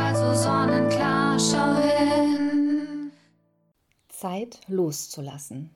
[0.00, 3.12] Denn sie strahlt so sonnenklar, schau hin.
[4.08, 5.70] Zeit loszulassen.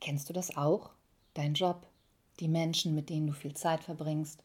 [0.00, 0.90] Kennst du das auch?
[1.34, 1.86] Dein Job,
[2.40, 4.42] die Menschen, mit denen du viel Zeit verbringst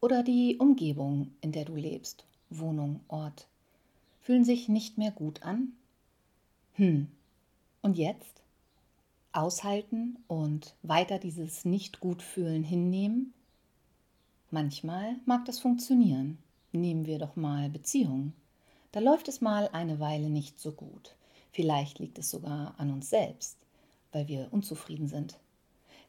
[0.00, 3.46] oder die Umgebung, in der du lebst, Wohnung, Ort,
[4.22, 5.72] fühlen sich nicht mehr gut an?
[6.74, 7.08] Hm,
[7.82, 8.42] und jetzt?
[9.32, 13.32] Aushalten und weiter dieses Nicht-Gut-Fühlen hinnehmen?
[14.50, 16.38] Manchmal mag das funktionieren.
[16.72, 18.32] Nehmen wir doch mal Beziehungen.
[18.92, 21.14] Da läuft es mal eine Weile nicht so gut.
[21.52, 23.58] Vielleicht liegt es sogar an uns selbst,
[24.12, 25.38] weil wir unzufrieden sind.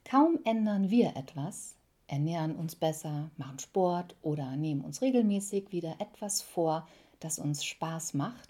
[0.06, 1.76] Kaum ändern wir etwas,
[2.08, 6.88] ernähren uns besser, machen Sport oder nehmen uns regelmäßig wieder etwas vor,
[7.20, 8.50] das uns Spaß macht,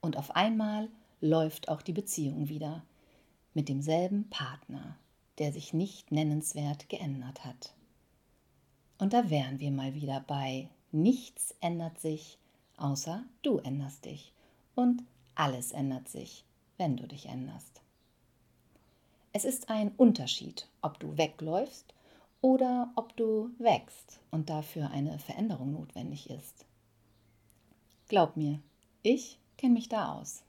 [0.00, 0.88] und auf einmal
[1.20, 2.82] läuft auch die Beziehung wieder
[3.52, 4.96] mit demselben Partner,
[5.38, 7.74] der sich nicht nennenswert geändert hat.
[8.98, 12.38] Und da wären wir mal wieder bei nichts ändert sich,
[12.76, 14.32] außer du änderst dich.
[14.74, 15.02] Und
[15.34, 16.44] alles ändert sich,
[16.78, 17.80] wenn du dich änderst.
[19.32, 21.94] Es ist ein Unterschied, ob du wegläufst
[22.40, 26.64] oder ob du wächst und dafür eine Veränderung notwendig ist.
[28.08, 28.60] Glaub mir,
[29.02, 30.42] ich kenne mich da aus.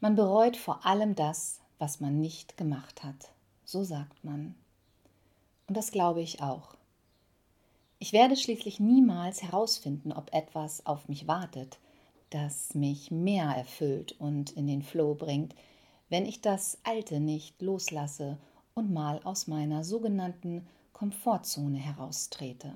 [0.00, 3.30] Man bereut vor allem das, was man nicht gemacht hat.
[3.64, 4.54] So sagt man.
[5.66, 6.74] Und das glaube ich auch.
[8.02, 11.78] Ich werde schließlich niemals herausfinden, ob etwas auf mich wartet,
[12.30, 15.54] das mich mehr erfüllt und in den Flow bringt,
[16.08, 18.38] wenn ich das Alte nicht loslasse
[18.74, 22.74] und mal aus meiner sogenannten Komfortzone heraustrete.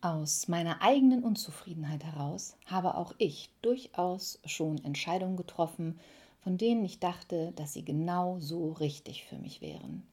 [0.00, 5.98] Aus meiner eigenen Unzufriedenheit heraus habe auch ich durchaus schon Entscheidungen getroffen,
[6.44, 10.04] von denen ich dachte, dass sie genau so richtig für mich wären.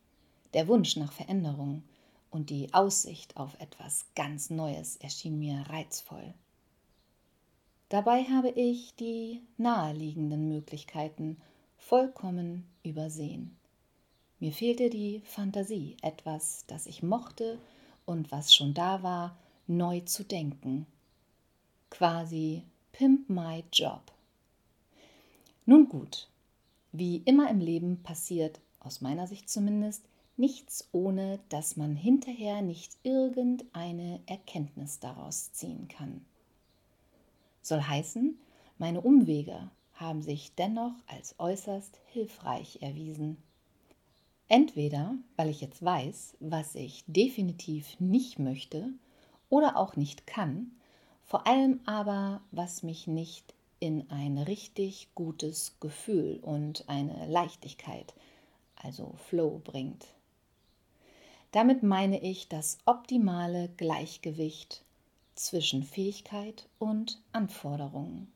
[0.56, 1.84] Der Wunsch nach Veränderung
[2.30, 6.34] und die Aussicht auf etwas ganz Neues erschien mir reizvoll.
[7.90, 11.38] Dabei habe ich die naheliegenden Möglichkeiten
[11.78, 13.56] vollkommen übersehen.
[14.40, 17.58] Mir fehlte die Fantasie, etwas, das ich mochte
[18.06, 20.86] und was schon da war, neu zu denken.
[21.90, 24.12] Quasi Pimp My Job.
[25.66, 26.28] Nun gut,
[26.92, 30.04] wie immer im Leben passiert, aus meiner Sicht zumindest,
[30.38, 36.26] nichts ohne, dass man hinterher nicht irgendeine Erkenntnis daraus ziehen kann.
[37.62, 38.40] Soll heißen,
[38.78, 43.38] meine Umwege haben sich dennoch als äußerst hilfreich erwiesen.
[44.48, 48.94] Entweder, weil ich jetzt weiß, was ich definitiv nicht möchte
[49.50, 50.72] oder auch nicht kann,
[51.26, 58.14] vor allem aber, was mich nicht in ein richtig gutes Gefühl und eine Leichtigkeit,
[58.76, 60.06] also Flow bringt.
[61.52, 64.84] Damit meine ich das optimale Gleichgewicht
[65.36, 68.32] zwischen Fähigkeit und Anforderungen.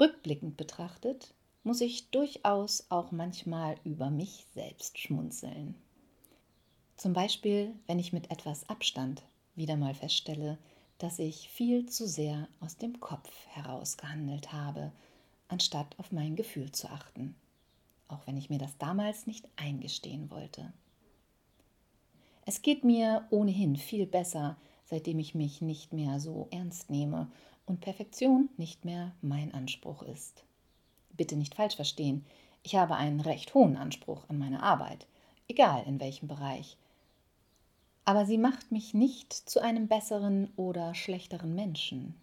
[0.00, 5.74] Rückblickend betrachtet muss ich durchaus auch manchmal über mich selbst schmunzeln.
[6.96, 9.22] Zum Beispiel, wenn ich mit etwas Abstand
[9.54, 10.58] wieder mal feststelle,
[10.98, 14.92] dass ich viel zu sehr aus dem Kopf heraus gehandelt habe,
[15.48, 17.34] anstatt auf mein Gefühl zu achten,
[18.08, 20.72] auch wenn ich mir das damals nicht eingestehen wollte.
[22.46, 27.30] Es geht mir ohnehin viel besser, seitdem ich mich nicht mehr so ernst nehme
[27.66, 30.44] und Perfektion nicht mehr mein Anspruch ist.
[31.10, 32.24] Bitte nicht falsch verstehen,
[32.62, 35.06] ich habe einen recht hohen Anspruch an meine Arbeit,
[35.48, 36.76] egal in welchem Bereich,
[38.04, 42.14] aber sie macht mich nicht zu einem besseren oder schlechteren Menschen.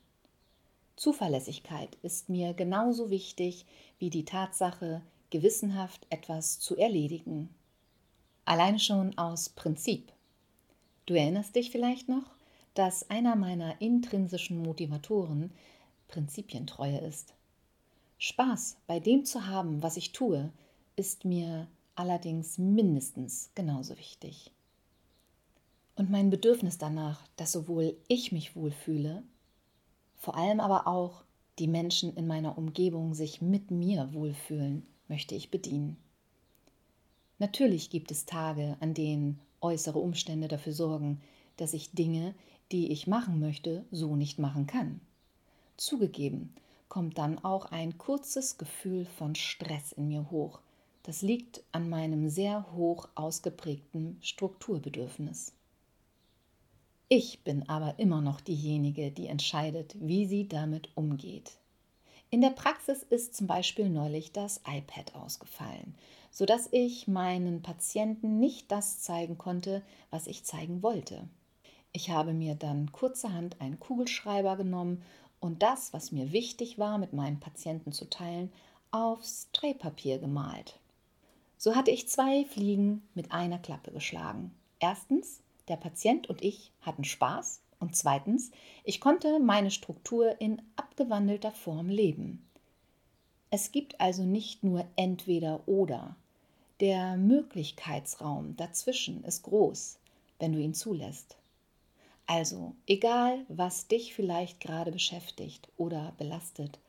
[0.95, 3.65] Zuverlässigkeit ist mir genauso wichtig
[3.97, 7.49] wie die Tatsache, gewissenhaft etwas zu erledigen.
[8.45, 10.11] Allein schon aus Prinzip.
[11.11, 12.23] Du erinnerst dich vielleicht noch,
[12.73, 15.51] dass einer meiner intrinsischen Motivatoren
[16.07, 17.33] Prinzipientreue ist.
[18.17, 20.53] Spaß bei dem zu haben, was ich tue,
[20.95, 24.53] ist mir allerdings mindestens genauso wichtig
[25.97, 29.21] und mein Bedürfnis danach, dass sowohl ich mich wohlfühle,
[30.15, 31.25] vor allem aber auch
[31.59, 35.97] die Menschen in meiner Umgebung sich mit mir wohlfühlen, möchte ich bedienen.
[37.37, 41.21] Natürlich gibt es Tage, an denen äußere Umstände dafür sorgen,
[41.57, 42.33] dass ich Dinge,
[42.71, 45.01] die ich machen möchte, so nicht machen kann.
[45.77, 46.53] Zugegeben,
[46.89, 50.59] kommt dann auch ein kurzes Gefühl von Stress in mir hoch.
[51.03, 55.53] Das liegt an meinem sehr hoch ausgeprägten Strukturbedürfnis.
[57.07, 61.57] Ich bin aber immer noch diejenige, die entscheidet, wie sie damit umgeht.
[62.33, 65.95] In der Praxis ist zum Beispiel neulich das iPad ausgefallen,
[66.31, 69.81] sodass ich meinen Patienten nicht das zeigen konnte,
[70.11, 71.27] was ich zeigen wollte.
[71.91, 75.03] Ich habe mir dann kurzerhand einen Kugelschreiber genommen
[75.41, 78.49] und das, was mir wichtig war, mit meinem Patienten zu teilen,
[78.91, 80.79] aufs Drehpapier gemalt.
[81.57, 84.51] So hatte ich zwei Fliegen mit einer Klappe geschlagen.
[84.79, 88.51] Erstens, der Patient und ich hatten Spaß und zweitens,
[88.83, 92.47] ich konnte meine Struktur in abgewandelter Form leben.
[93.49, 96.15] Es gibt also nicht nur entweder oder.
[96.79, 99.99] Der Möglichkeitsraum dazwischen ist groß,
[100.39, 101.35] wenn du ihn zulässt.
[102.27, 106.79] Also, egal, was dich vielleicht gerade beschäftigt oder belastet,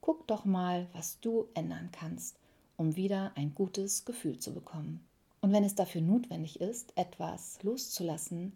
[0.00, 2.36] guck doch mal, was du ändern kannst,
[2.76, 5.06] um wieder ein gutes Gefühl zu bekommen.
[5.40, 8.52] Und wenn es dafür notwendig ist, etwas loszulassen,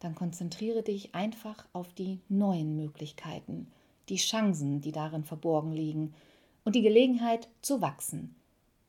[0.00, 3.68] dann konzentriere dich einfach auf die neuen Möglichkeiten,
[4.08, 6.14] die Chancen, die darin verborgen liegen
[6.64, 8.34] und die Gelegenheit zu wachsen,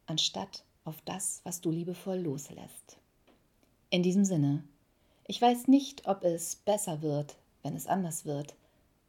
[0.05, 2.97] anstatt auf das, was du liebevoll loslässt.
[3.89, 4.63] In diesem Sinne,
[5.27, 8.55] ich weiß nicht, ob es besser wird, wenn es anders wird,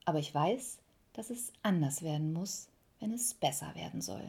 [0.05, 0.79] aber ich weiß,
[1.13, 2.69] dass es anders werden muss,
[2.99, 4.23] wenn es besser werden soll.